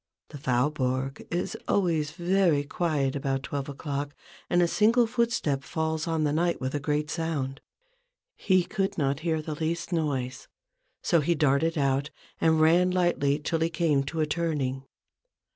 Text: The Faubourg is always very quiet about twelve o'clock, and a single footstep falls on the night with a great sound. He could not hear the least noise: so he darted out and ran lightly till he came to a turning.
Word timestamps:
The 0.29 0.39
Faubourg 0.39 1.27
is 1.29 1.55
always 1.67 2.09
very 2.09 2.63
quiet 2.63 3.15
about 3.15 3.43
twelve 3.43 3.69
o'clock, 3.69 4.15
and 4.49 4.59
a 4.63 4.67
single 4.67 5.05
footstep 5.05 5.63
falls 5.63 6.07
on 6.07 6.23
the 6.23 6.33
night 6.33 6.59
with 6.59 6.73
a 6.73 6.79
great 6.79 7.11
sound. 7.11 7.61
He 8.35 8.63
could 8.63 8.97
not 8.97 9.19
hear 9.19 9.43
the 9.43 9.53
least 9.53 9.93
noise: 9.93 10.47
so 11.03 11.19
he 11.21 11.35
darted 11.35 11.77
out 11.77 12.09
and 12.39 12.59
ran 12.61 12.89
lightly 12.89 13.37
till 13.37 13.59
he 13.59 13.69
came 13.69 14.03
to 14.05 14.21
a 14.21 14.25
turning. 14.25 14.85